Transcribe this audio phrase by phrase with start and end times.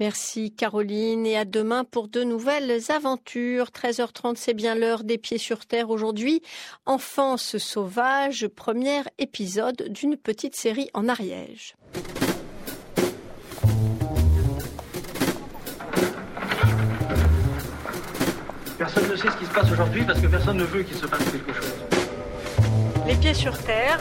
[0.00, 3.66] Merci Caroline et à demain pour de nouvelles aventures.
[3.66, 6.42] 13h30, c'est bien l'heure des pieds sur terre aujourd'hui.
[6.84, 11.76] Enfance sauvage, premier épisode d'une petite série en Ariège.
[18.76, 21.06] Personne ne sait ce qui se passe aujourd'hui parce que personne ne veut qu'il se
[21.06, 21.72] passe quelque chose.
[23.06, 24.00] Les pieds sur terre,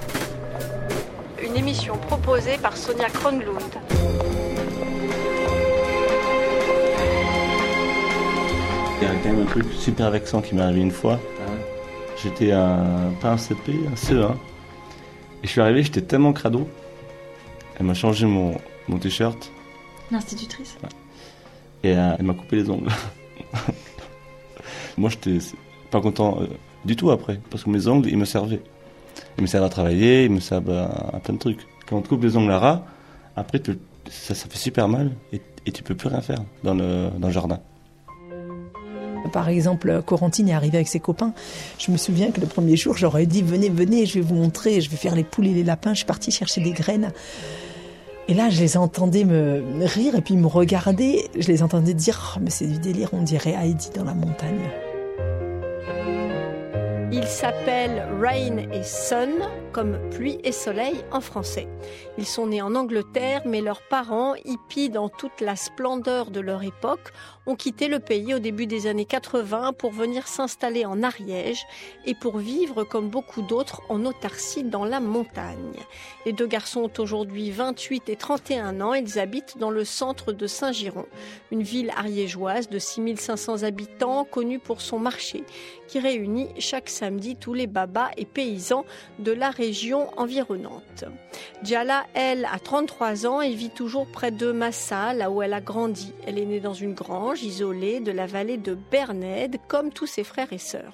[1.40, 4.23] une émission proposée par Sonia Kronlund.
[9.04, 11.20] Y a quand même un truc super vexant qui m'est arrivé une fois.
[12.22, 14.32] J'étais un, pas un CP, un CE1.
[15.44, 16.68] Et je suis arrivé, j'étais tellement crado.
[17.80, 18.56] Elle m'a changé mon,
[18.88, 19.52] mon t-shirt
[20.12, 20.78] L'institutrice
[21.84, 22.90] et euh, elle m'a coupé les ongles.
[24.98, 25.40] Moi, j'étais
[25.92, 26.48] pas content euh,
[26.86, 28.62] du tout après, parce que mes ongles, ils me servaient.
[29.38, 30.86] Ils me servent à travailler, ils me servent à,
[31.16, 31.60] à plein de trucs.
[31.88, 32.84] Quand on te coupe les ongles à ras,
[33.36, 33.78] après, tu-
[34.10, 37.28] ça, ça fait super mal et, et tu peux plus rien faire dans le, dans
[37.28, 37.60] le jardin.
[39.32, 41.34] Par exemple, Corentine est arrivée avec ses copains.
[41.80, 44.82] Je me souviens que le premier jour, j'aurais dit venez, venez, je vais vous montrer,
[44.82, 45.94] je vais faire les poules et les lapins.
[45.94, 47.12] Je suis partie chercher des graines.
[48.28, 51.30] Et là, je les entendais me rire et puis me regarder.
[51.38, 54.70] Je les entendais dire, Oh, mais c'est du délire, on dirait Heidi dans la montagne.
[57.16, 59.30] Il s'appelle Rain et Sun,
[59.72, 61.68] comme pluie et soleil en français.
[62.18, 66.64] Ils sont nés en Angleterre, mais leurs parents, hippies dans toute la splendeur de leur
[66.64, 67.14] époque,
[67.46, 71.66] ont quitté le pays au début des années 80 pour venir s'installer en Ariège
[72.06, 75.74] et pour vivre, comme beaucoup d'autres, en autarcie dans la montagne.
[76.26, 78.94] Les deux garçons ont aujourd'hui 28 et 31 ans.
[78.94, 81.06] Ils habitent dans le centre de Saint-Giron,
[81.52, 85.44] une ville ariégeoise de 6500 habitants, connue pour son marché
[85.88, 88.86] qui réunit chaque samedi tous les babas et paysans
[89.20, 91.06] de la région environnante.
[91.62, 95.62] Diala, elle, a 33 ans et vit toujours près de Massa, là où elle a
[95.62, 96.14] grandi.
[96.26, 100.24] Elle est née dans une grange isolée de la vallée de Bernède, comme tous ses
[100.24, 100.94] frères et sœurs.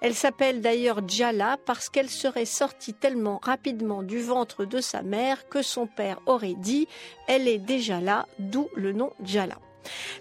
[0.00, 5.48] Elle s'appelle d'ailleurs Diala parce qu'elle serait sortie tellement rapidement du ventre de sa mère
[5.48, 6.88] que son père aurait dit
[7.28, 9.58] «elle est déjà là», d'où le nom Diala.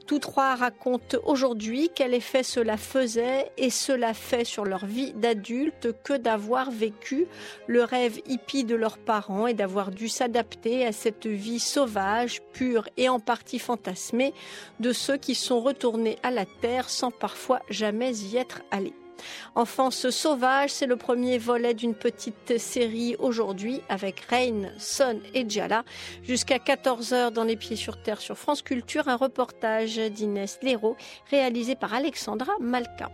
[0.06, 5.90] Tous trois racontent aujourd'hui quel effet cela faisait et cela fait sur leur vie d'adulte
[6.04, 7.28] que d'avoir vécu
[7.68, 12.88] le rêve hippie de leurs parents et d'avoir dû s'adapter à cette vie sauvage, pure
[12.98, 14.34] et en partie fantasmée
[14.80, 18.94] de ceux qui sont retournés à la terre sans parfois jamais y être allés.
[19.56, 25.84] Enfance sauvage, c'est le premier volet d'une petite série aujourd'hui avec Rain, Son et Jala.
[26.24, 30.96] Jusqu'à 14h dans Les Pieds sur Terre sur France Culture, un reportage d'Inès Léraud
[31.30, 33.12] réalisé par Alexandra Malka.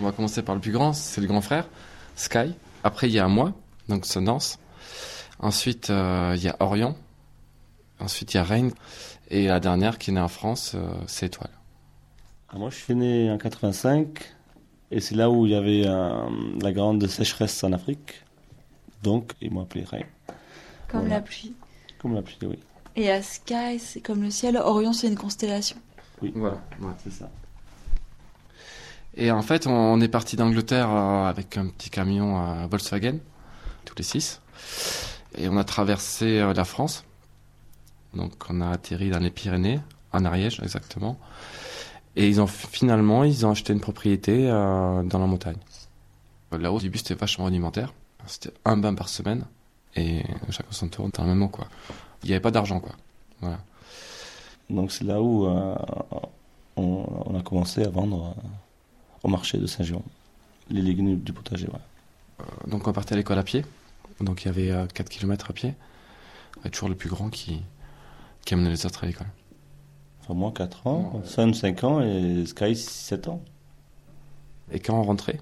[0.00, 1.68] On va commencer par le plus grand, c'est le grand frère,
[2.16, 2.54] Sky.
[2.82, 3.52] Après, il y a moi,
[3.88, 4.58] donc Sonance.
[5.38, 6.96] Ensuite, euh, il y a Orion.
[8.00, 8.72] Ensuite, il y a Reine.
[9.30, 11.50] Et la dernière qui est née en France, euh, c'est Étoile.
[12.54, 14.32] Alors moi, je suis né en 85
[14.92, 16.24] et c'est là où il y avait euh,
[16.62, 18.22] la grande sécheresse en Afrique.
[19.02, 20.06] Donc, ils m'ont appelé Ray.
[20.86, 21.16] Comme Voilà.
[21.16, 21.52] la pluie.
[22.00, 22.60] Comme la pluie, oui.
[22.94, 24.56] Et à Sky, c'est comme le ciel.
[24.56, 25.76] Orion, c'est une constellation.
[26.22, 26.58] Oui, Voilà.
[27.02, 27.28] c'est ça.
[29.16, 33.18] Et en fait, on, on est parti d'Angleterre euh, avec un petit camion à Volkswagen,
[33.84, 34.40] tous les six.
[35.36, 37.04] Et on a traversé euh, la France.
[38.14, 39.80] Donc, on a atterri dans les Pyrénées,
[40.12, 41.18] en Ariège exactement.
[42.16, 45.56] Et ils ont finalement, ils ont acheté une propriété euh, dans la montagne.
[46.52, 47.92] Là-haut, au début, c'était vachement rudimentaire.
[48.26, 49.44] C'était un bain par semaine.
[49.96, 51.66] Et chacun son tour dans le même mot, quoi.
[52.22, 52.92] Il n'y avait pas d'argent, quoi.
[53.40, 53.58] Voilà.
[54.70, 55.74] Donc c'est là où euh,
[56.76, 58.48] on, on a commencé à vendre euh,
[59.22, 60.02] au marché de Saint-Jean
[60.70, 61.66] les légumes du potager.
[61.66, 62.44] ouais.
[62.66, 63.64] Donc on partait à l'école à pied.
[64.20, 65.74] Donc il y avait euh, 4 km à pied.
[66.64, 67.60] Et toujours le plus grand qui,
[68.44, 69.26] qui amenait les autres à l'école.
[70.24, 71.26] Enfin, moi 4 ans, Ouais.
[71.28, 73.42] Sun 5 ans et Sky 7 ans.
[74.72, 75.38] Et quand on rentrait,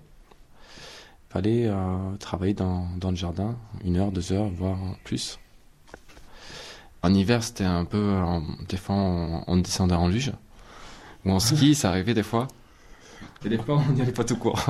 [1.31, 5.39] fallait euh, travailler dans, dans le jardin, une heure, deux heures, voire plus.
[7.03, 7.99] En hiver, c'était un peu.
[7.99, 10.33] euh, des fois, on, on descendait en luge.
[11.25, 12.49] Ou en ski, ça arrivait des fois.
[13.45, 14.61] Et des fois, on n'y allait pas tout court.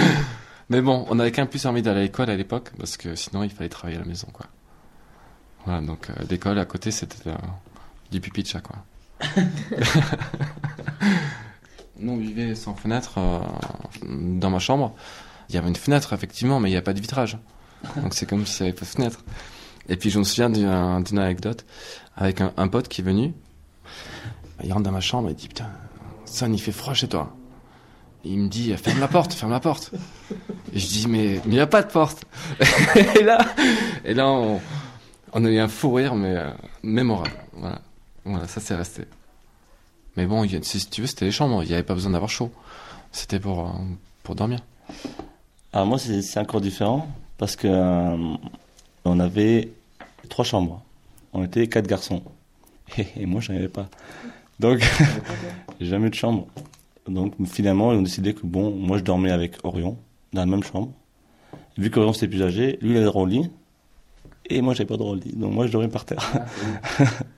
[0.70, 3.14] Mais bon, on avait quand même plus envie d'aller à l'école à l'époque, parce que
[3.14, 4.46] sinon, il fallait travailler à la maison, quoi.
[5.66, 7.30] Voilà, donc euh, l'école à côté, c'était
[8.10, 8.76] du pipi de chat, quoi.
[11.98, 13.38] Nous, on vivait sans fenêtre euh,
[14.02, 14.94] dans ma chambre.
[15.48, 17.38] Il y avait une fenêtre, effectivement, mais il n'y a pas de vitrage.
[17.96, 19.24] Donc c'est comme s'il n'y avait pas de fenêtre.
[19.88, 21.64] Et puis je me souviens d'une d'une anecdote
[22.16, 23.34] avec un, pote qui est venu.
[24.62, 25.70] Il rentre dans ma chambre et il dit Putain,
[26.24, 27.34] Son, il fait froid chez toi.
[28.24, 29.90] Il me dit Ferme la porte, ferme la porte.
[30.72, 32.24] Et je dis Mais il n'y a pas de porte.
[33.18, 33.38] et là,
[34.04, 34.60] et là on,
[35.32, 36.50] on a eu un fou rire, mais euh,
[36.82, 37.32] mémorable.
[37.54, 37.80] Voilà,
[38.24, 39.04] voilà ça c'est resté.
[40.16, 41.62] Mais bon, il y a- si tu veux, c'était les chambres.
[41.62, 42.50] Il n'y avait pas besoin d'avoir chaud.
[43.12, 43.72] C'était pour, euh,
[44.22, 44.60] pour dormir.
[45.72, 47.08] Alors moi, c'est encore différent
[47.38, 48.34] parce que euh,
[49.04, 49.72] on avait
[50.28, 50.82] trois chambres.
[51.32, 52.22] On était quatre garçons.
[52.98, 53.88] Et, et moi, j'en avais pas.
[54.60, 54.80] Donc,
[55.80, 56.46] j'ai jamais eu de chambre.
[57.08, 59.96] Donc, finalement, ils ont décidé que bon, moi, je dormais avec Orion
[60.34, 60.90] dans la même chambre.
[61.78, 63.50] Vu qu'Orion c'était plus âgé, lui, il avait le droit au lit.
[64.50, 65.32] Et moi, j'avais pas droit au lit.
[65.34, 66.32] Donc, moi, je dormais par terre.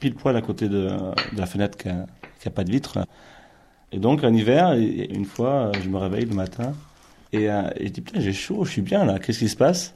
[0.00, 0.90] Pile poil à côté de,
[1.36, 2.06] la fenêtre qui a,
[2.40, 2.98] qui a pas de vitre.
[3.92, 6.72] Et donc, en hiver, une fois, je me réveille le matin.
[7.32, 9.56] Et, euh, et je dis, putain, j'ai chaud, je suis bien là, qu'est-ce qui se
[9.56, 9.94] passe?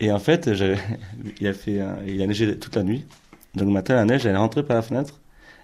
[0.00, 0.50] Et en fait,
[1.40, 3.06] il a, fait, il a neigé toute la nuit.
[3.56, 5.20] Donc le matin, la neige, elle est rentrée par la fenêtre,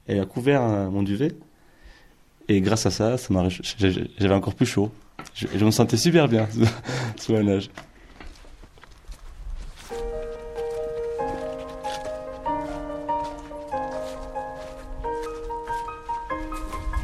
[0.06, 1.32] elle a couvert euh, mon duvet.
[2.48, 3.16] Et grâce à ça,
[4.18, 4.90] j'avais encore plus chaud.
[5.34, 6.48] Je, je me sentais super bien
[7.16, 7.70] sous la neige.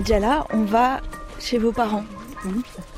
[0.09, 1.03] Diala, on va
[1.39, 2.05] chez vos parents.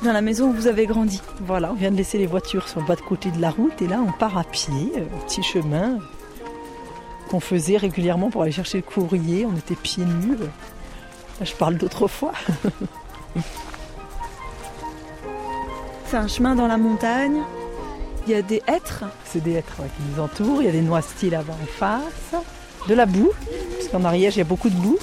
[0.01, 1.21] Dans la maison où vous avez grandi.
[1.41, 3.81] Voilà, on vient de laisser les voitures sur le bas de côté de la route
[3.81, 5.97] et là on part à pied, euh, un petit chemin
[7.29, 9.45] qu'on faisait régulièrement pour aller chercher le courrier.
[9.45, 10.37] On était pieds nus.
[10.37, 12.31] Là, je parle d'autrefois.
[16.05, 17.41] C'est un chemin dans la montagne.
[18.25, 19.03] Il y a des hêtres.
[19.25, 20.61] C'est des hêtres ouais, qui nous entourent.
[20.61, 22.41] Il y a des noisetiers là-bas en face.
[22.87, 23.31] De la boue,
[23.75, 24.97] parce qu'en Ariège il y a beaucoup de boue.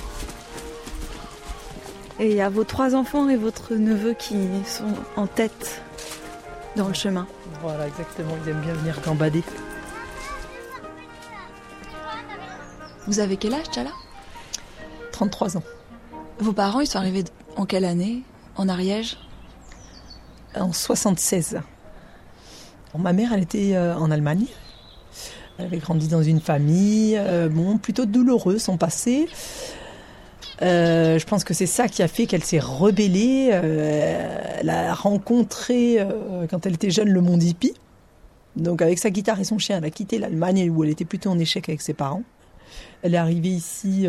[2.21, 4.37] Et il y a vos trois enfants et votre neveu qui
[4.67, 5.83] sont en tête
[6.77, 7.27] dans le chemin.
[7.63, 8.31] Voilà, exactement.
[8.45, 9.45] Ils aiment bien venir gambader.
[13.07, 13.91] Vous avez quel âge, Diala
[15.13, 15.63] 33 ans.
[16.41, 17.25] Vos parents, ils sont arrivés
[17.57, 18.23] en quelle année?
[18.57, 19.17] En Ariège?
[20.55, 21.61] En 76.
[22.93, 24.47] Bon, ma mère, elle était euh, en Allemagne.
[25.59, 29.29] Elle avait grandi dans une famille, euh, bon, plutôt douloureuse, son passé.
[30.63, 33.51] Euh, je pense que c'est ça qui a fait qu'elle s'est rebellée.
[33.53, 37.75] Euh, elle a rencontré, euh, quand elle était jeune, le monde hippie.
[38.57, 41.31] Donc, avec sa guitare et son chien, elle a quitté l'Allemagne où elle était plutôt
[41.31, 42.25] en échec avec ses parents.
[43.03, 44.09] Elle est arrivée ici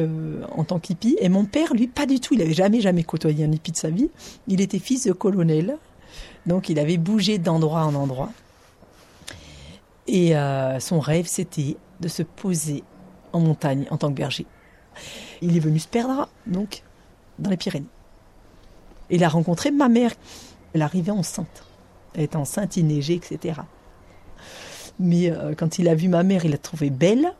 [0.56, 1.16] en tant qu'hippie.
[1.22, 2.34] Et mon père, lui, pas du tout.
[2.34, 4.10] Il avait jamais, jamais côtoyé un hippie de sa vie.
[4.48, 5.78] Il était fils de colonel.
[6.48, 8.31] Donc, il avait bougé d'endroit en endroit.
[10.08, 10.34] Et
[10.80, 12.84] son rêve, c'était de se poser
[13.31, 14.48] en montagne en tant que berger.
[15.42, 16.84] Il est venu se perdre, donc,
[17.38, 17.86] dans les Pyrénées.
[19.10, 20.12] Il a rencontré ma mère.
[20.74, 21.64] Elle arrivait enceinte.
[22.14, 23.62] Elle était enceinte, il neigeait, etc.
[25.00, 27.34] Mais euh, quand il a vu ma mère, il l'a trouvée belle.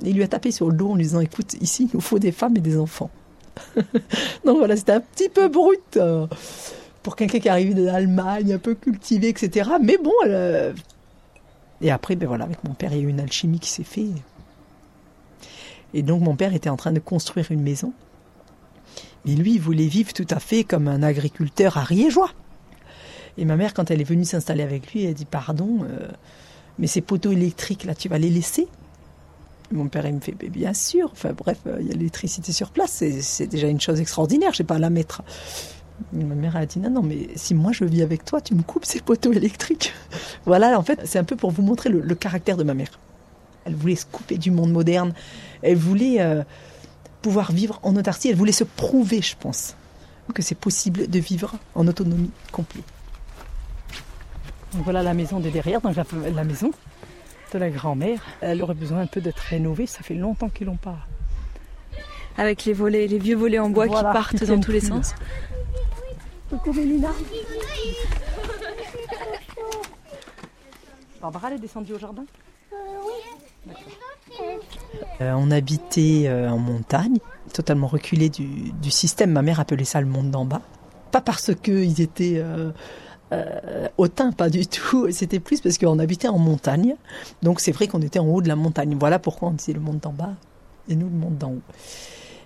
[0.00, 2.18] Il lui a tapé sur le dos en lui disant Écoute, ici, il nous faut
[2.18, 3.10] des femmes et des enfants.
[4.44, 6.26] donc voilà, c'était un petit peu brut euh,
[7.02, 9.70] pour quelqu'un qui arrivait de l'Allemagne, un peu cultivé, etc.
[9.82, 10.72] Mais bon, elle, euh,
[11.80, 13.84] et après, ben voilà, avec mon père, il y a eu une alchimie qui s'est
[13.84, 14.06] faite.
[15.94, 17.92] Et donc, mon père était en train de construire une maison.
[19.26, 22.30] Et lui, il voulait vivre tout à fait comme un agriculteur ariégeois.
[23.36, 26.08] Et ma mère, quand elle est venue s'installer avec lui, elle dit Pardon, euh,
[26.78, 28.68] mais ces poteaux électriques, là, tu vas les laisser?
[29.70, 31.10] Mon père, il me fait Bien sûr.
[31.12, 33.02] Enfin, bref, euh, il y a l'électricité sur place.
[33.20, 34.52] C'est, déjà une chose extraordinaire.
[34.54, 35.22] Je n'ai pas à la mettre.
[36.18, 38.54] Et ma mère a dit non, non, mais si moi je vis avec toi, tu
[38.54, 39.92] me coupes ces poteaux électriques.
[40.46, 42.98] voilà, en fait, c'est un peu pour vous montrer le caractère de ma mère.
[43.68, 45.12] Elle voulait se couper du monde moderne.
[45.62, 46.42] Elle voulait euh,
[47.22, 48.28] pouvoir vivre en autarcie.
[48.30, 49.76] Elle voulait se prouver, je pense,
[50.34, 52.84] que c'est possible de vivre en autonomie complète.
[54.74, 56.70] Donc voilà la maison de derrière, donc la, la maison
[57.52, 58.20] de la grand-mère.
[58.40, 59.86] Elle aurait besoin un peu d'être rénovée.
[59.86, 60.98] Ça fait longtemps qu'ils l'ont pas.
[62.36, 64.80] Avec les volets, les vieux volets en bois Voilà, qui partent qui dans tous les
[64.80, 65.14] sens.
[66.50, 67.08] Coucou Mélina.
[71.20, 72.24] Barbara, elle est descendue au jardin?
[75.20, 77.18] Euh, on habitait euh, en montagne,
[77.52, 79.32] totalement reculé du, système.
[79.32, 80.62] Ma mère appelait ça le monde d'en bas.
[81.10, 82.70] Pas parce qu'ils étaient euh,
[83.32, 85.08] euh, hautains, pas du tout.
[85.10, 86.94] C'était plus parce qu'on habitait en montagne.
[87.42, 88.96] Donc c'est vrai qu'on était en haut de la montagne.
[88.98, 90.34] Voilà pourquoi on disait le monde d'en bas
[90.88, 91.62] et nous le monde d'en haut.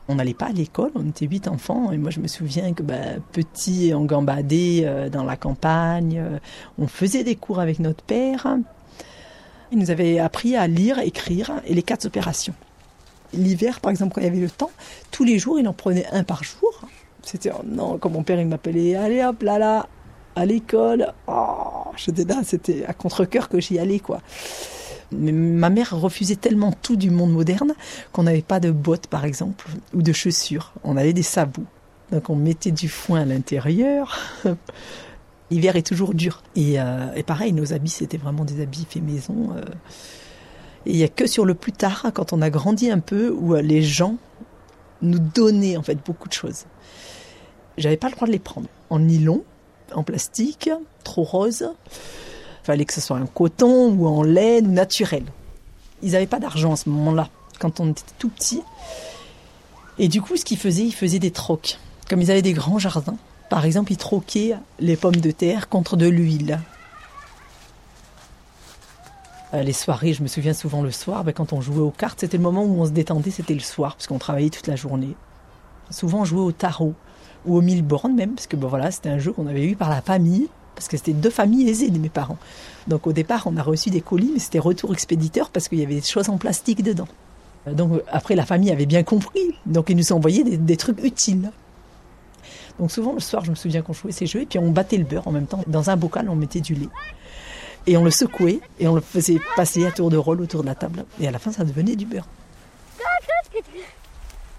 [0.09, 2.83] On n'allait pas à l'école, on était huit enfants et moi je me souviens que
[2.83, 2.97] bah,
[3.31, 6.21] petit on gambadait dans la campagne,
[6.76, 8.49] on faisait des cours avec notre père.
[9.73, 12.55] Il nous avait appris à lire, écrire et les quatre opérations.
[13.33, 14.71] L'hiver, par exemple, quand il y avait le temps,
[15.11, 16.83] tous les jours, il en prenait un par jour.
[17.23, 19.88] C'était, oh non, comme mon père, il m'appelait, allez hop, là, là,
[20.37, 21.12] à l'école.
[21.26, 24.21] Oh, j'étais c'était à contre-coeur que j'y allais, quoi.
[25.11, 27.75] Mais ma mère refusait tellement tout du monde moderne
[28.12, 30.73] qu'on n'avait pas de bottes, par exemple, ou de chaussures.
[30.85, 31.64] On avait des sabots.
[32.11, 34.19] Donc on mettait du foin à l'intérieur.
[35.52, 36.42] L'hiver est toujours dur.
[36.56, 39.50] Et, euh, et pareil, nos habits, c'était vraiment des habits faits maison.
[39.54, 39.61] euh.
[40.87, 43.28] Et il y a que sur le plus tard, quand on a grandi un peu,
[43.30, 44.16] où euh, les gens
[45.02, 46.64] nous donnaient en fait beaucoup de choses.
[47.76, 48.68] J'avais pas le droit de les prendre.
[48.88, 49.44] En nylon,
[49.94, 50.71] en plastique,
[51.04, 51.68] trop rose.
[52.64, 55.25] Fallait que ce soit en coton ou en laine ou naturel.
[56.02, 57.28] Ils n'avaient pas d'argent à ce moment-là,
[57.59, 58.62] quand on était tout petit.
[59.99, 61.78] Et du coup, ce qu'ils faisaient, ils faisaient des trocs.
[62.09, 63.18] Comme ils avaient des grands jardins,
[63.52, 66.59] par exemple, ils troquaient les pommes de terre contre de l'huile.
[69.52, 72.21] Euh, les soirées, je me souviens souvent le soir, ben, quand on jouait aux cartes,
[72.21, 74.76] c'était le moment où on se détendait, c'était le soir, parce qu'on travaillait toute la
[74.76, 75.14] journée.
[75.90, 76.94] Souvent, on jouait au tarot
[77.44, 79.76] ou au mille bornes même, parce que ben, voilà, c'était un jeu qu'on avait eu
[79.76, 82.38] par la famille, parce que c'était deux familles aisées de mes parents.
[82.88, 85.85] Donc au départ, on a reçu des colis, mais c'était retour expéditeur parce qu'il y
[85.85, 87.09] avait des choses en plastique dedans.
[87.66, 91.04] Euh, donc après, la famille avait bien compris, donc ils nous envoyaient des, des trucs
[91.04, 91.50] utiles.
[92.79, 94.97] Donc souvent le soir, je me souviens qu'on jouait ces jeux, et puis on battait
[94.97, 95.62] le beurre en même temps.
[95.67, 96.88] Dans un bocal, on mettait du lait
[97.87, 100.67] et on le secouait et on le faisait passer à tour de rôle autour de
[100.67, 101.05] la table.
[101.21, 102.26] Et à la fin, ça devenait du beurre.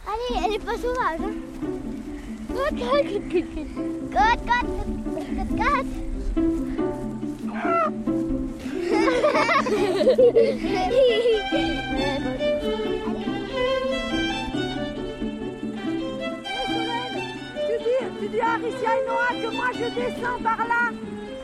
[0.05, 1.20] Allez, elle pas sauvage.
[18.24, 20.92] Tu dis, à Ricia et Noah que moi je descends par là.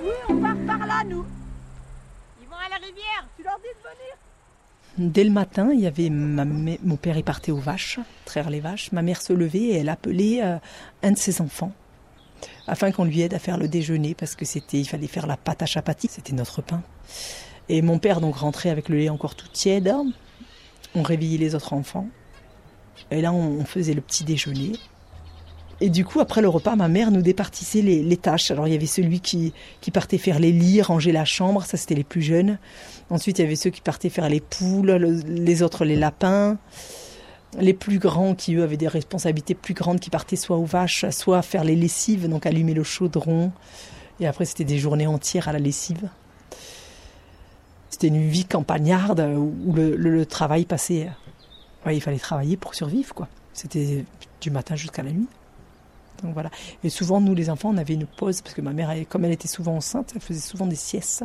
[0.01, 1.25] Oui, on part par là, nous.
[2.41, 3.27] Ils vont à la rivière.
[3.35, 5.11] Tu leur dis de venir.
[5.11, 8.49] Dès le matin, il y avait ma mè- mon père est parti aux vaches, traire
[8.49, 8.93] les vaches.
[8.93, 10.57] Ma mère se levait et elle appelait euh,
[11.03, 11.73] un de ses enfants
[12.67, 15.35] afin qu'on lui aide à faire le déjeuner parce que c'était il fallait faire la
[15.35, 16.81] pâte à chapati, c'était notre pain.
[17.67, 19.93] Et mon père donc rentrait avec le lait encore tout tiède.
[20.95, 22.07] On réveillait les autres enfants.
[23.11, 24.73] Et là, on on faisait le petit déjeuner.
[25.81, 28.51] Et du coup, après le repas, ma mère nous départissait les, tâches.
[28.51, 31.77] Alors, il y avait celui qui, qui partait faire les lits, ranger la chambre, ça
[31.77, 32.57] c'était les plus jeunes.
[33.09, 36.57] Ensuite, il y avait ceux qui partaient faire les poules, le- les autres les lapins.
[37.57, 41.09] Les plus grands qui, eux, avaient des responsabilités plus grandes, qui partaient soit aux vaches,
[41.11, 43.51] soit faire les lessives, donc allumer le chaudron.
[44.19, 46.09] Et après, c'était des journées entières à la lessive.
[47.89, 51.09] C'était une vie campagnarde où le, travail passait.
[51.89, 53.27] Il fallait travailler pour survivre, quoi.
[53.53, 54.05] C'était
[54.41, 55.27] du matin jusqu'à la nuit.
[56.23, 56.49] Donc voilà.
[56.83, 59.31] Et souvent, nous, les enfants, on avait une pause parce que ma mère, comme elle
[59.31, 61.23] était souvent enceinte, elle faisait souvent des siestes.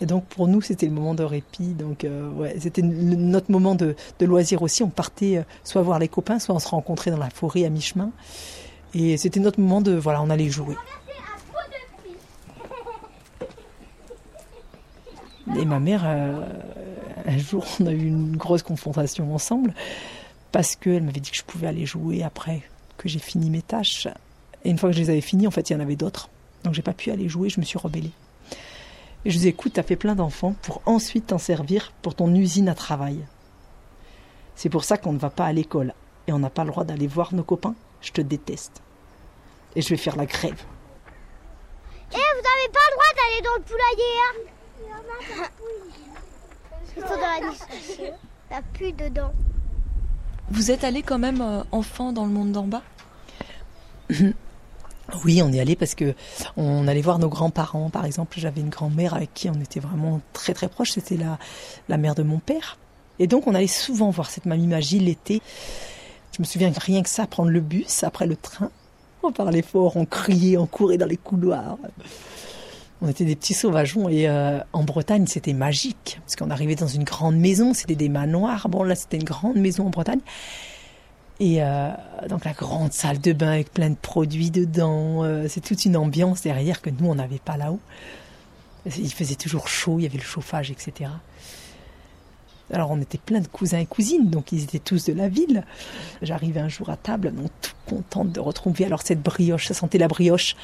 [0.00, 1.74] Et donc, pour nous, c'était le moment de répit.
[1.74, 4.82] Donc, euh, c'était notre moment de, de loisir aussi.
[4.82, 7.70] On partait euh, soit voir les copains, soit on se rencontrait dans la forêt à
[7.70, 8.10] mi-chemin.
[8.94, 10.76] Et c'était notre moment de, voilà, on allait jouer.
[15.58, 16.40] Et ma mère, euh,
[17.26, 19.74] un jour, on a eu une grosse confrontation ensemble
[20.52, 22.62] parce qu'elle m'avait dit que je pouvais aller jouer après
[23.00, 24.06] que j'ai fini mes tâches.
[24.64, 26.28] Et une fois que je les avais finies, en fait, il y en avait d'autres.
[26.64, 28.12] Donc j'ai pas pu aller jouer, je me suis rebellée.
[29.24, 32.14] Et je lui ai dit, écoute, t'as fait plein d'enfants pour ensuite t'en servir pour
[32.14, 33.26] ton usine à travail.
[34.54, 35.94] C'est pour ça qu'on ne va pas à l'école
[36.26, 37.74] et on n'a pas le droit d'aller voir nos copains.
[38.02, 38.82] Je te déteste.
[39.74, 40.62] Et je vais faire la grève.
[42.12, 44.34] Eh, vous avez pas le droit d'aller dans le poulailler, hein
[46.96, 48.12] Ils sont dans la niche.
[48.50, 49.32] T'as plus dedans.
[50.50, 52.82] Vous êtes allé quand même euh, enfant dans le monde d'en bas?
[55.24, 56.14] Oui, on y allait parce que
[56.56, 57.90] on allait voir nos grands-parents.
[57.90, 60.92] Par exemple, j'avais une grand-mère avec qui on était vraiment très très proches.
[60.92, 61.36] C'était la,
[61.88, 62.78] la mère de mon père.
[63.18, 65.42] Et donc, on allait souvent voir cette mamie magie l'été.
[66.32, 68.70] Je me souviens rien que ça, prendre le bus après le train.
[69.22, 71.76] On parlait fort, on criait, on courait dans les couloirs.
[73.02, 76.86] On était des petits sauvageons et euh, en Bretagne c'était magique parce qu'on arrivait dans
[76.86, 78.68] une grande maison, c'était des manoirs.
[78.68, 80.20] Bon là c'était une grande maison en Bretagne
[81.40, 81.90] et euh,
[82.28, 85.24] donc la grande salle de bain avec plein de produits dedans.
[85.24, 87.80] euh, c'est toute une ambiance derrière que nous on n'avait pas là-haut.
[88.86, 91.10] Il faisait toujours chaud, il y avait le chauffage, etc.
[92.72, 95.64] Alors on était plein de cousins et cousines, donc ils étaient tous de la ville.
[96.22, 99.98] J'arrivais un jour à table, donc tout contente de retrouver alors cette brioche, ça sentait
[99.98, 100.54] la brioche.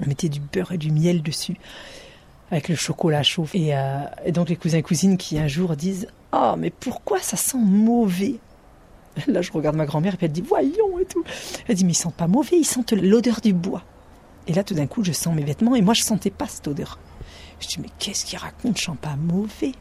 [0.00, 1.56] On mettait du beurre et du miel dessus,
[2.50, 3.46] avec le chocolat chaud.
[3.54, 7.18] Et, euh, et donc les cousins et cousines qui un jour disent «Ah, mais pourquoi
[7.20, 8.36] ça sent mauvais?»
[9.26, 11.24] Là, je regarde ma grand-mère et puis elle dit «Voyons» et tout.
[11.66, 13.82] Elle dit «Mais ils sentent pas mauvais, ils sentent l'odeur du bois.»
[14.46, 16.68] Et là, tout d'un coup, je sens mes vêtements et moi, je sentais pas cette
[16.68, 16.98] odeur.
[17.60, 19.72] Je dis «Mais qu'est-ce qu'il raconte Je sens pas mauvais.»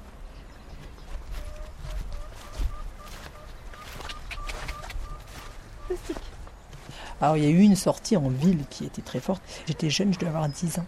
[7.21, 9.41] Alors, il y a eu une sortie en ville qui était très forte.
[9.67, 10.85] J'étais jeune, je devais avoir 10 ans.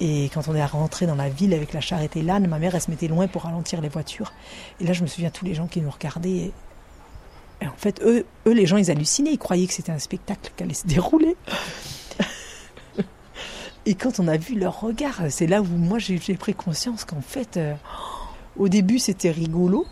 [0.00, 2.74] Et quand on est rentré dans la ville avec la charrette et l'âne, ma mère,
[2.74, 4.32] elle se mettait loin pour ralentir les voitures.
[4.80, 6.52] Et là, je me souviens tous les gens qui nous regardaient.
[7.60, 9.32] Et, en fait, eux, eux, les gens, ils hallucinaient.
[9.32, 11.36] Ils croyaient que c'était un spectacle qui allait se dérouler.
[13.86, 17.04] et quand on a vu leur regard, c'est là où moi, j'ai j'ai pris conscience
[17.04, 17.74] qu'en fait, euh,
[18.56, 19.86] Au début, c'était rigolo,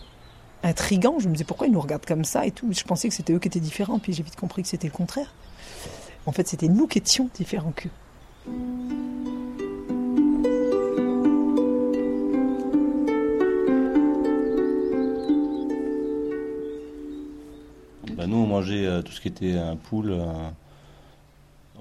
[0.63, 1.19] intrigant.
[1.19, 2.73] Je me disais pourquoi ils nous regardent comme ça et tout?
[2.73, 4.93] Je pensais que c'était eux qui étaient différents, puis j'ai vite compris que c'était le
[4.93, 5.33] contraire.
[6.27, 7.91] En fait, c'était nous qui étions différents qu'eux.
[18.17, 20.53] Bah, nous, on mangeait euh, tout ce qui était un poule, un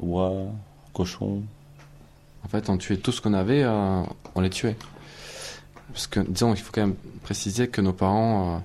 [0.01, 0.45] oie,
[0.93, 1.43] cochon.
[2.45, 4.03] En fait, on tuait tout ce qu'on avait, euh,
[4.35, 4.77] on les tuait.
[5.91, 8.59] Parce que, disons, il faut quand même préciser que nos parents, euh,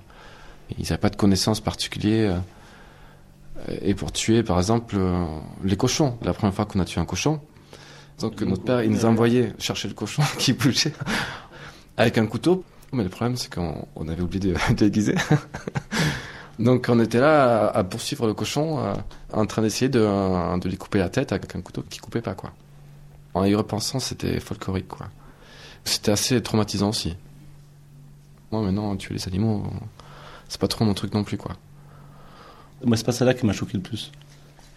[0.77, 2.41] ils n'avaient pas de connaissances particulières.
[3.69, 5.25] euh, et pour tuer, par exemple, euh,
[5.63, 6.17] les cochons.
[6.21, 7.39] La première fois qu'on a tué un cochon,
[8.19, 10.93] donc notre père, il nous envoyait chercher le cochon qui bougeait
[11.97, 12.63] avec un couteau.
[12.93, 15.15] Mais le problème, c'est qu'on on avait oublié de, de déguiser.
[16.59, 18.93] Donc on était là à, à poursuivre le cochon, euh,
[19.33, 22.21] en train d'essayer de, euh, de lui couper la tête avec un couteau qui coupait
[22.21, 22.51] pas quoi.
[23.33, 25.07] En y repensant, c'était folklorique quoi.
[25.83, 27.17] C'était assez traumatisant aussi.
[28.51, 29.85] Moi maintenant, tuer les animaux, euh,
[30.55, 31.57] c'est pas trop mon truc non plus quoi.
[32.81, 34.09] Moi, c'est pas ça là qui m'a choqué le plus.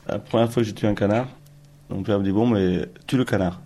[0.08, 1.28] La première fois que j'ai tué un canard,
[1.88, 3.60] mon père me dit Bon, mais tue le canard.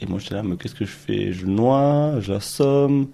[0.00, 1.32] Et moi, j'étais là, mais qu'est-ce que je fais?
[1.32, 3.08] Je le noie, je l'assomme.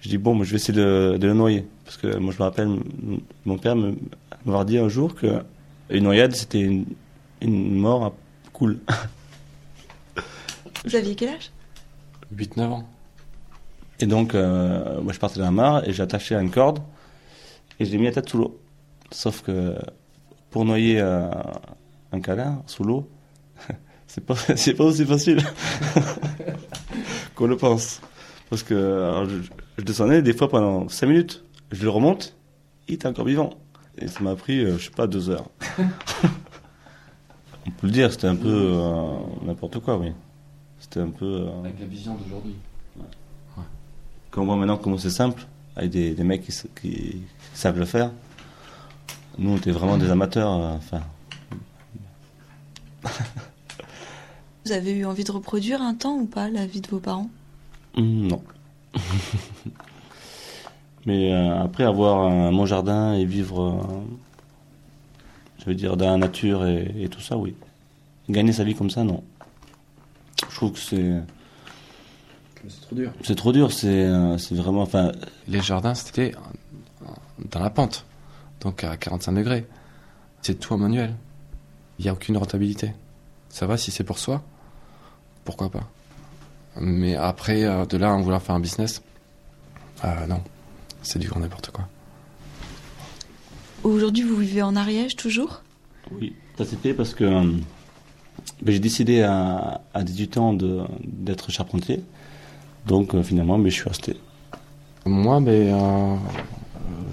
[0.00, 1.66] Je dis Bon, mais je vais essayer de, de le noyer.
[1.84, 2.68] Parce que moi, je me rappelle,
[3.44, 5.42] mon père m'avoir dit un jour que
[5.90, 6.86] une noyade, c'était une,
[7.40, 8.14] une mort
[8.52, 8.78] cool.
[10.84, 11.50] Vous aviez quel âge?
[12.32, 12.88] 8-9 ans.
[14.00, 16.80] Et donc, euh, moi, je partais la mare et j'ai attaché à une corde
[17.80, 18.60] et j'ai mis la tête sous l'eau.
[19.10, 19.76] Sauf que
[20.50, 21.30] pour noyer euh,
[22.12, 23.08] un canard sous l'eau,
[24.06, 24.34] c'est pas,
[24.76, 25.38] pas aussi facile
[27.34, 28.00] qu'on le pense.
[28.50, 32.36] Parce que je, je descendais des fois pendant 5 minutes, je le remonte,
[32.88, 33.50] il était encore vivant.
[33.98, 35.48] Et ça m'a pris, euh, je sais pas, deux heures.
[37.66, 40.12] On peut le dire, c'était un peu euh, n'importe quoi, oui.
[40.78, 41.48] C'était un peu.
[41.64, 42.54] Avec la vision d'aujourd'hui.
[44.40, 46.42] On voit maintenant comment c'est simple, avec des, des mecs
[46.80, 47.22] qui,
[47.54, 48.10] savent le faire,
[49.38, 50.78] nous on était vraiment des amateurs.
[50.92, 50.98] euh,
[54.64, 57.30] Vous avez eu envie de reproduire un temps ou pas la vie de vos parents?
[57.96, 58.42] Hum, non.
[61.06, 63.80] Mais euh, après avoir un, mon jardin et vivre, euh,
[65.60, 67.54] je veux dire, dans la nature et, et tout ça, oui.
[68.28, 69.22] Gagner sa vie comme ça, non.
[70.50, 71.22] Je trouve que c'est
[72.68, 73.12] C'est trop dur.
[73.22, 73.72] c'est trop dur.
[73.72, 75.12] C'est euh, c'est vraiment, enfin,
[75.48, 76.32] Les jardins, c'était
[77.50, 78.04] dans la pente,
[78.60, 79.66] donc à 45 degrés.
[80.42, 81.14] C'est tout en manuel.
[81.98, 82.92] Il n'y a aucune rentabilité.
[83.48, 84.42] Ça va si c'est pour soi,
[85.44, 85.88] pourquoi pas?
[86.80, 89.02] Mais après, euh, de là à en vouloir faire un business,
[90.04, 90.42] euh, non,
[91.02, 91.88] c'est du grand n'importe quoi.
[93.82, 95.62] Aujourd'hui, vous vivez en Ariège toujours?
[96.10, 102.02] Oui, ça c'était parce que ben, j'ai décidé à, à 18 ans de- d'être charpentier.
[102.86, 104.16] Donc euh, finalement, mais je suis resté.
[105.04, 106.16] Moi, ben, euh,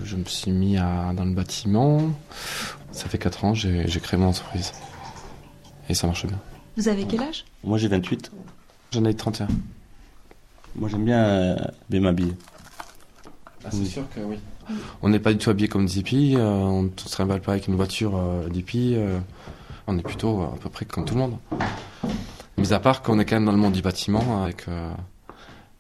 [0.03, 1.99] je me suis mis à- dans le bâtiment.
[2.91, 4.71] Ça fait 4 ans, j'ai j'ai créé mon entreprise.
[5.89, 6.39] Et ça marche bien.
[6.77, 7.45] Vous avez quel âge?
[7.63, 8.31] Moi j'ai 28.
[8.91, 9.47] J'en ai 31.
[10.75, 11.55] Moi j'aime bien, euh,
[11.89, 12.33] bien m'habiller.
[13.65, 14.37] Ah, c'est sûr que oui.
[15.01, 17.51] On n'est pas du tout habillé comme des hippies, euh, on ne se trimballe pas
[17.53, 19.19] avec une voiture euh, d'hippie, euh,
[19.87, 21.37] on est plutôt euh, à peu près comme tout le monde.
[22.57, 24.89] Mis à part qu'on est quand même dans le monde du bâtiment, avec, euh,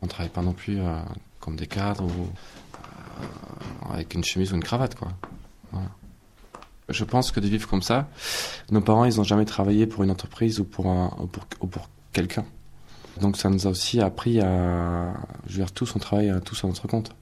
[0.03, 0.99] on travaille pas non plus euh,
[1.39, 5.09] comme des cadres ou euh, avec une chemise ou une cravate, quoi.
[6.89, 8.09] Je pense que de vivre comme ça,
[8.69, 10.85] nos parents, ils n'ont jamais travaillé pour une entreprise ou pour,
[11.31, 12.45] pour, ou pour quelqu'un.
[13.21, 15.13] Donc ça nous a aussi appris à,
[15.47, 17.15] je veux dire, tous on travaille à tous à notre compte.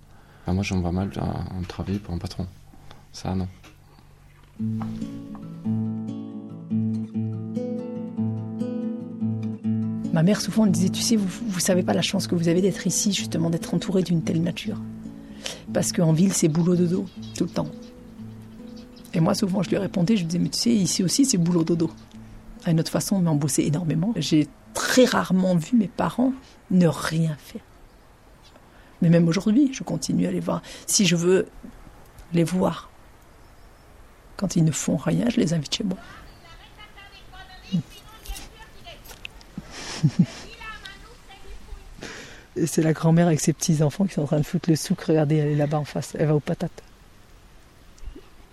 [0.48, 2.48] Moi, j'en vois mal à, à travailler pour un patron.
[3.14, 3.48] Ça, non.
[10.14, 12.48] Ma mère souvent elle disait, tu sais, vous, vous savez pas la chance que vous
[12.48, 14.78] avez d'être ici, justement, d'être entouré d'une telle nature.
[15.74, 17.06] Parce qu'en ville, c'est boulot dodo,
[17.38, 17.70] tout le temps.
[19.14, 21.38] Et moi, souvent, je lui répondais, je lui disais, mais tu sais, ici aussi, c'est
[21.38, 21.90] boulot dodo.
[22.64, 24.14] À une autre façon, on bossait énormément.
[24.18, 26.34] J'ai très rarement vu mes parents
[26.70, 27.62] ne rien faire.
[29.02, 30.62] Mais même aujourd'hui, je continue à les voir.
[30.86, 31.48] Si je veux
[32.34, 32.90] les voir,
[34.38, 35.98] quand ils ne font rien, je les invite chez moi.
[42.56, 45.02] Et c'est la grand-mère avec ses petits-enfants qui sont en train de foutre le souk.
[45.02, 46.16] Regardez, elle est là-bas en face.
[46.20, 46.84] Elle va aux patates.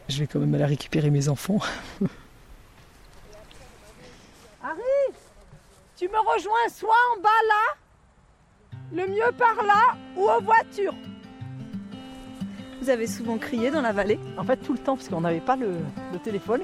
[0.09, 1.59] Je vais quand même aller récupérer mes enfants.
[4.63, 4.81] Harry,
[5.97, 7.77] tu me rejoins soit en bas là,
[8.93, 10.95] le mieux par là, ou aux voitures.
[12.81, 15.41] Vous avez souvent crié dans la vallée En fait, tout le temps, parce qu'on n'avait
[15.41, 15.73] pas le,
[16.13, 16.63] le téléphone.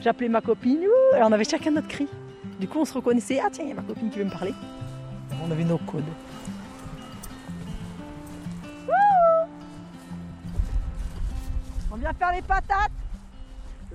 [0.00, 2.08] J'appelais ma copine, ouh, et on avait chacun notre cri.
[2.64, 3.42] Du coup, on se reconnaissait.
[3.44, 4.54] Ah tiens, il y a ma copine qui veut me parler.
[5.44, 6.02] On avait nos codes.
[11.92, 12.90] On vient faire les patates.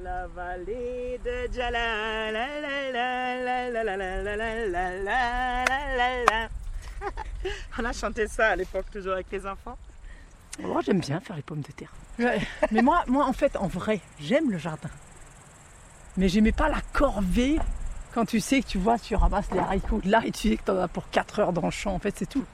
[0.04, 2.32] La vallée de Jala.
[7.80, 9.80] On a chanté ça à l'époque, toujours avec les enfants.
[10.60, 11.92] Moi, j'aime bien faire les pommes de terre.
[12.70, 14.92] Mais moi, moi, en fait, en vrai, j'aime le jardin.
[16.18, 17.58] Mais j'aimais pas la corvée
[18.14, 20.64] quand tu sais que tu vois, tu ramasses les haricots là et tu sais que
[20.64, 21.94] tu en as pour 4 heures dans le champ.
[21.94, 22.46] En fait, c'est tout.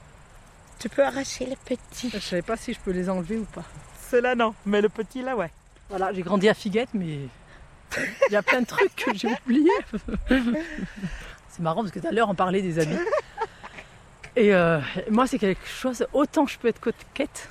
[0.78, 2.10] Tu peux arracher les petits.
[2.12, 3.64] Je savais pas si je peux les enlever ou pas.
[4.10, 5.50] Ceux-là non, mais le petit là ouais.
[5.88, 7.18] Voilà, j'ai grandi à Figuette, mais
[7.96, 9.70] il y a plein de trucs que j'ai oubliés.
[11.48, 12.98] c'est marrant parce que tout à l'heure on parlait des habits.
[14.36, 17.48] Et euh, moi, c'est quelque chose, autant je peux être coquette,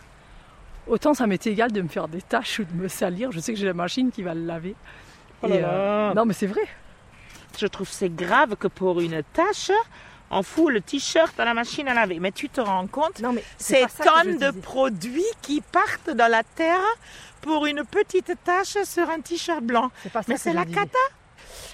[0.85, 3.31] autant ça m'est égal de me faire des tâches ou de me salir.
[3.31, 4.75] Je sais que j'ai la machine qui va le laver.
[5.41, 6.61] Oh là Et, euh, non, mais c'est vrai.
[7.57, 9.71] Je trouve c'est grave que pour une tâche,
[10.31, 12.19] on fout le t-shirt dans la machine à laver.
[12.19, 16.43] Mais tu te rends compte Non, mais Ces tonnes de produits qui partent dans la
[16.43, 16.83] terre
[17.41, 19.91] pour une petite tache sur un t-shirt blanc.
[20.03, 20.97] C'est pas ça Mais que c'est la cata.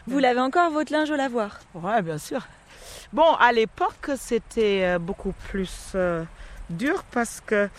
[0.08, 1.60] Vous l'avez encore votre linge au lavoir?
[1.74, 2.42] Ouais, bien sûr.
[3.14, 6.24] Bon, à l'époque, c'était euh, beaucoup plus euh,
[6.70, 7.70] dur parce que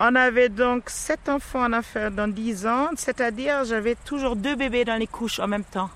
[0.00, 4.84] on avait donc sept enfants en affaire dans 10 ans, c'est-à-dire j'avais toujours deux bébés
[4.84, 5.90] dans les couches en même temps.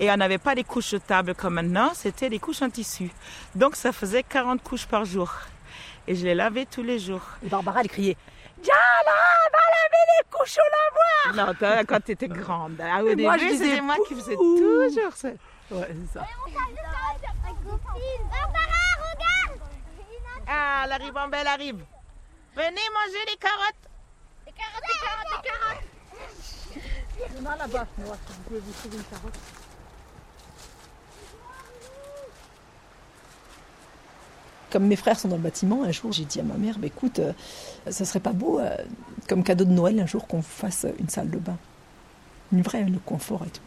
[0.00, 3.10] Et on n'avait pas des couches jetables comme maintenant, c'était des couches en tissu.
[3.54, 5.32] Donc ça faisait 40 couches par jour.
[6.06, 7.22] Et je les lavais tous les jours.
[7.44, 8.16] Et Barbara, elle criait
[8.62, 8.78] Diana,
[9.52, 12.80] va laver les couches au lavoir Non, toi, quand tu étais grande.
[12.82, 15.28] Ah, au Et début, moi, je disais c'était moi qui faisais toujours ça.
[15.70, 16.20] Ouais, c'est ça.
[16.20, 16.66] Barbara,
[19.12, 19.60] regarde
[20.46, 21.84] Ah, la ribambelle arrive.
[22.56, 23.84] Venez manger les carottes.
[24.46, 25.84] Les carottes, les carottes, les carottes
[27.16, 29.38] Il y en a là-bas, moi, si vous pouvez vous trouver une carotte.
[34.70, 36.86] Comme mes frères sont dans le bâtiment, un jour j'ai dit à ma mère, bah,
[36.86, 37.32] écoute, euh,
[37.88, 38.76] ça serait pas beau, euh,
[39.26, 41.56] comme cadeau de Noël, un jour qu'on fasse une salle de bain.
[42.52, 43.62] Une vraie, le confort et tout.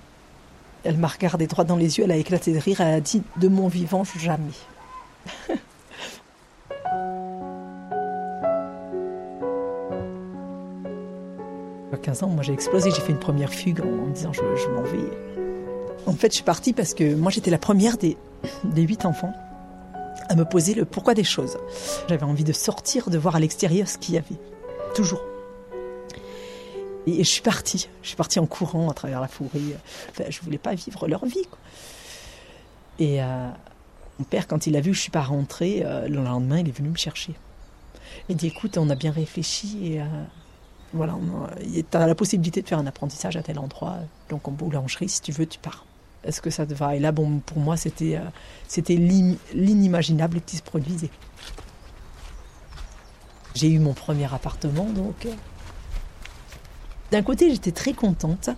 [0.84, 3.24] Elle m'a regardé droit dans les yeux, elle a éclaté de rire, elle a dit,
[3.38, 4.52] de mon vivant, jamais.
[11.94, 14.42] À 15 ans, moi j'ai explosé, j'ai fait une première fugue en, me disant je,
[14.70, 15.12] m'en vais.
[16.06, 18.16] En fait, je suis partie parce que moi j'étais la première des,
[18.64, 19.34] des huit enfants
[20.30, 21.58] à me poser le pourquoi des choses.
[22.08, 24.40] J'avais envie de sortir, de voir à l'extérieur ce qu'il y avait.
[24.96, 25.22] Toujours.
[27.08, 27.90] Et, je suis partie.
[28.02, 29.60] Je suis partie en courant à travers la forêt.
[30.10, 31.48] Enfin, je voulais pas vivre leur vie.
[33.00, 33.50] Et euh,
[34.20, 36.70] mon père, quand il a vu que je suis pas rentrée, euh, le lendemain, il
[36.70, 37.34] est venu me chercher.
[38.30, 40.06] Il dit écoute, on a bien réfléchi et euh,
[40.94, 41.18] voilà,
[41.60, 43.98] tu as la possibilité de faire un apprentissage à tel endroit,
[44.30, 45.86] donc en boulangerie, si tu veux, tu pars.
[46.24, 46.96] Est-ce que ça te va?
[46.96, 48.22] Et là, bon, pour moi, c'était euh,
[48.68, 51.10] c'était l'inimaginable qui se produisait.
[53.56, 55.26] J'ai eu mon premier appartement, donc.
[55.26, 55.34] euh,
[57.12, 58.50] D'un côté, j'étais très contente.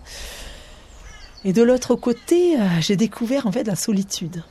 [1.46, 4.44] Et de l'autre côté, euh, j'ai découvert en fait la solitude.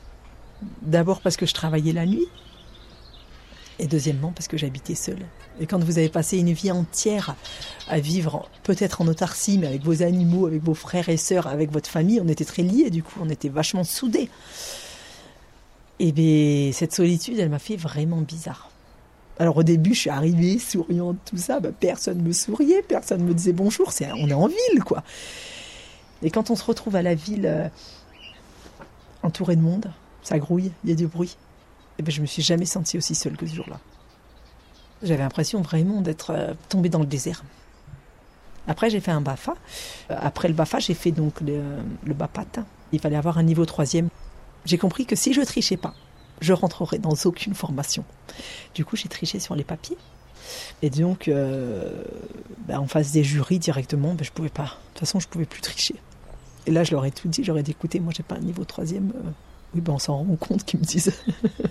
[0.83, 2.27] D'abord parce que je travaillais la nuit.
[3.79, 5.25] Et deuxièmement parce que j'habitais seule.
[5.61, 7.35] Et quand vous avez passé une vie entière
[7.89, 11.71] à vivre peut-être en autarcie, mais avec vos animaux, avec vos frères et sœurs, avec
[11.71, 14.29] votre famille, on était très liés du coup, on était vachement soudés.
[15.99, 18.71] Et bien, cette solitude, elle m'a fait vraiment bizarre.
[19.39, 23.35] Alors au début, je suis arrivée souriante, tout ça, bah, personne me souriait, personne me
[23.35, 25.03] disait bonjour, on est en ville quoi.
[26.23, 27.69] Et quand on se retrouve à la ville, euh,
[29.23, 29.91] entouré de monde,
[30.23, 31.37] ça grouille, il y a du bruit.
[31.99, 33.79] Et ben, je me suis jamais sentie aussi seule que ce jour-là.
[35.03, 37.43] J'avais l'impression vraiment d'être euh, tombée dans le désert.
[38.69, 39.55] Après, j'ai fait un BAFA.
[40.11, 42.65] Euh, Après le BAFA, j'ai fait donc le, BAPAT.
[42.93, 44.09] Il fallait avoir un niveau troisième.
[44.65, 45.95] J'ai compris que si je trichais pas,
[46.41, 48.05] je rentrerais dans aucune formation.
[48.75, 49.97] Du coup, j'ai triché sur les papiers.
[50.83, 52.05] Et donc, euh,
[52.67, 54.63] ben, en face des jurys directement, ben, je pouvais pas.
[54.65, 55.97] De toute façon, je pouvais plus tricher.
[56.67, 57.43] Et là, je leur ai tout dit.
[57.43, 59.13] J'aurais dit, écoutez, moi, j'ai pas un niveau troisième.
[59.75, 61.13] Oui, ben, on s'en rend compte qu'ils me disent.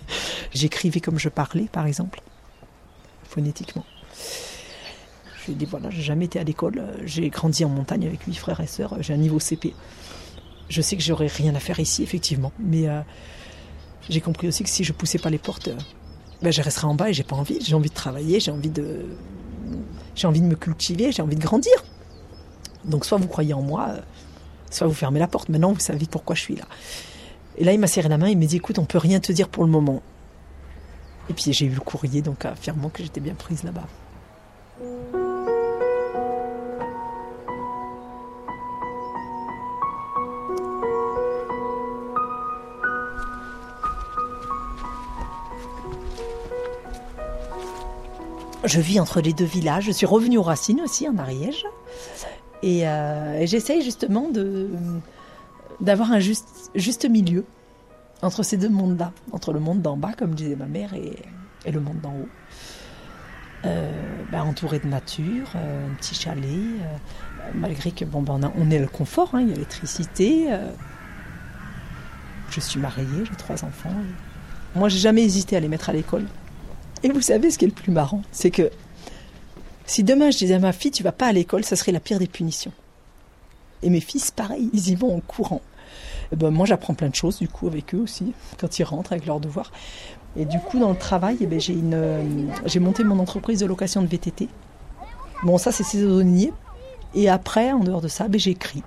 [0.53, 2.21] J'écrivais comme je parlais, par exemple,
[3.23, 3.85] phonétiquement.
[5.39, 6.83] Je lui ai dit, voilà, j'ai jamais été à l'école.
[7.05, 8.95] J'ai grandi en montagne avec huit frères et sœurs.
[9.01, 9.73] J'ai un niveau CP.
[10.69, 12.51] Je sais que j'aurais rien à faire ici, effectivement.
[12.59, 13.01] Mais euh,
[14.09, 15.77] j'ai compris aussi que si je poussais pas les portes, euh,
[16.41, 17.59] ben, je resterais en bas et j'ai pas envie.
[17.61, 19.05] J'ai envie de travailler, j'ai envie de,
[20.15, 21.73] j'ai envie de me cultiver, j'ai envie de grandir.
[22.85, 24.01] Donc soit vous croyez en moi, euh,
[24.69, 25.49] soit vous fermez la porte.
[25.49, 26.65] Maintenant, vous savez pourquoi je suis là.
[27.61, 29.31] Et là, il m'a serré la main, il m'a dit, écoute, on peut rien te
[29.31, 30.01] dire pour le moment.
[31.29, 33.85] Et puis j'ai eu le courrier, donc affirmant que j'étais bien prise là-bas.
[48.63, 49.83] Je vis entre les deux villages.
[49.85, 51.67] Je suis revenue aux racines aussi, en Ariège.
[52.63, 54.67] Et, euh, et j'essaye justement de
[55.81, 57.45] d'avoir un juste, milieu
[58.21, 61.15] entre ces deux mondes-là, entre le monde d'en bas, comme disait ma mère, et,
[61.65, 62.29] et le monde d'en haut.
[63.63, 63.91] Euh,
[64.31, 66.97] ben, entouré de nature, euh, un petit chalet, euh,
[67.53, 70.47] malgré que bon, ben, on, a, est le confort, hein, il y a l'électricité.
[72.49, 73.93] je suis mariée, j'ai trois enfants.
[74.75, 76.25] Moi, j'ai jamais hésité à les mettre à l'école.
[77.03, 78.71] Et vous savez ce qui est le plus marrant, c'est que
[79.85, 81.99] si demain je disais à ma fille, tu vas pas à l'école, ça serait la
[81.99, 82.71] pire des punitions.
[83.83, 85.61] Et mes fils, pareil, ils y vont en courant.
[86.31, 89.11] Eh ben, moi, j'apprends plein de choses, du coup, avec eux aussi, quand ils rentrent
[89.13, 89.71] avec leurs devoirs.
[90.37, 92.23] Et du coup, dans le travail, eh ben, j'ai, euh,
[92.65, 94.47] j'ai monté mon entreprise de location de VTT.
[95.43, 96.53] Bon, ça, c'est saisonnier.
[97.15, 98.83] Et après, en dehors de ça, ben, j'écris.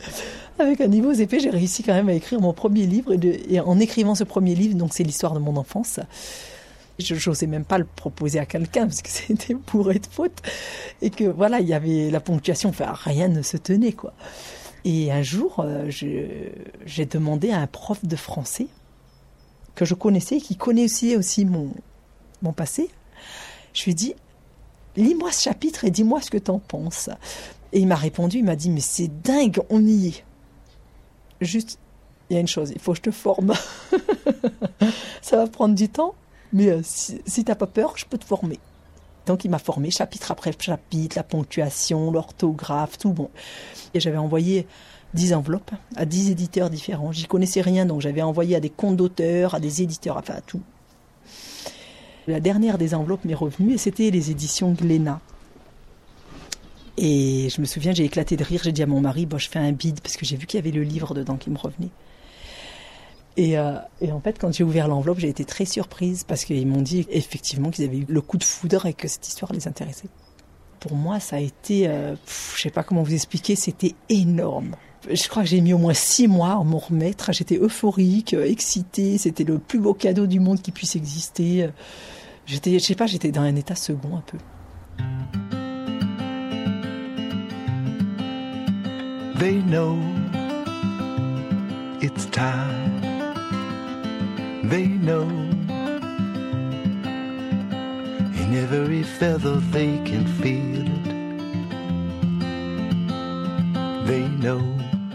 [0.58, 3.12] Avec un niveau épais, j'ai réussi quand même à écrire mon premier livre.
[3.12, 6.00] Et, de- et en écrivant ce premier livre, donc c'est l'histoire de mon enfance,
[6.98, 10.42] je n'osais même pas le proposer à quelqu'un parce que c'était bourré de fautes.
[11.00, 14.12] Et que voilà, il y avait la ponctuation, enfin, rien ne se tenait, quoi.
[14.84, 18.68] Et un jour, euh, j'ai demandé à un prof de français
[19.74, 21.72] que je connaissais, qui connaissait aussi mon,
[22.42, 22.90] mon passé.
[23.72, 24.14] Je lui ai dit,
[24.96, 27.10] lis-moi ce chapitre et dis-moi ce que tu en penses.
[27.72, 30.24] Et il m'a répondu, il m'a dit, mais c'est dingue, on y est.
[31.40, 31.78] Juste,
[32.30, 33.54] il y a une chose, il faut que je te forme.
[35.22, 36.14] Ça va prendre du temps,
[36.52, 38.58] mais euh, si, si t'as pas peur, je peux te former.
[39.28, 43.30] Donc il m'a formé chapitre après chapitre, la ponctuation, l'orthographe, tout bon.
[43.92, 44.66] Et j'avais envoyé
[45.14, 47.12] 10 enveloppes à 10 éditeurs différents.
[47.12, 50.40] J'y connaissais rien, donc j'avais envoyé à des comptes d'auteurs, à des éditeurs, enfin à
[50.40, 50.62] tout.
[52.26, 55.20] La dernière des enveloppes m'est revenue et c'était les éditions Glénat.
[56.96, 58.62] Et je me souviens, j'ai éclaté de rire.
[58.64, 60.58] J'ai dit à mon mari, bon, je fais un bide parce que j'ai vu qu'il
[60.58, 61.90] y avait le livre dedans qui me revenait.
[63.38, 66.66] Et, euh, et en fait, quand j'ai ouvert l'enveloppe, j'ai été très surprise parce qu'ils
[66.66, 69.68] m'ont dit effectivement qu'ils avaient eu le coup de foudre et que cette histoire les
[69.68, 70.08] intéressait.
[70.80, 74.74] Pour moi, ça a été, euh, pff, je sais pas comment vous expliquer, c'était énorme.
[75.08, 77.32] Je crois que j'ai mis au moins six mois à m'en remettre.
[77.32, 79.18] J'étais euphorique, euh, excitée.
[79.18, 81.70] C'était le plus beau cadeau du monde qui puisse exister.
[82.44, 84.38] J'étais, je sais pas, j'étais dans un état second un peu.
[89.38, 89.96] They know
[92.02, 92.97] it's time.
[94.68, 95.26] They know
[98.42, 101.18] in every feather they can feel it.
[104.06, 104.60] They know.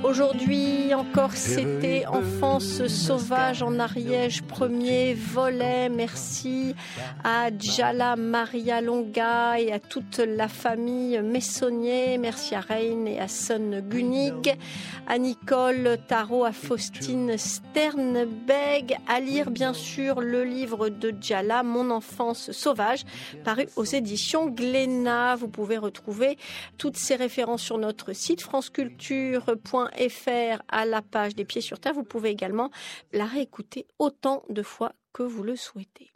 [0.04, 5.90] Aujourd'hui encore, c'était Enfance sauvage en Ariège, premier volet.
[5.90, 6.76] Merci
[7.24, 12.20] à Djala Maria Longa et à toute la famille Messonnier.
[12.20, 14.56] Merci à Reine et à Son Gunig,
[15.08, 21.90] à Nicole Tarot, à Faustine Sternbeg, à lire bien sûr le livre de Djala, Mon
[21.90, 23.06] enfance sauvage,
[23.44, 25.36] paru aux éditions Glénat.
[25.36, 26.38] Vous pouvez retrouver
[26.78, 31.96] toutes ces références sur notre site franceculture.fr à la page des pieds sur terre.
[31.96, 32.70] Vous pouvez également
[33.14, 33.88] la réécouter
[34.50, 36.12] de fois que vous le souhaitez.